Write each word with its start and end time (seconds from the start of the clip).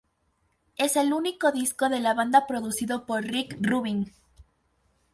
Es 0.77 0.95
el 0.95 1.13
único 1.13 1.51
disco 1.51 1.87
de 1.87 1.99
la 1.99 2.15
banda 2.15 2.47
producido 2.47 3.05
por 3.05 3.21
Rick 3.23 3.55
Rubin. 3.61 4.11